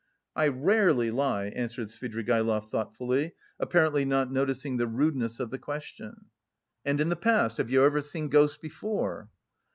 [0.35, 6.25] "I rarely lie," answered Svidrigaïlov thoughtfully, apparently not noticing the rudeness of the question.
[6.83, 9.29] "And in the past, have you ever seen ghosts before?"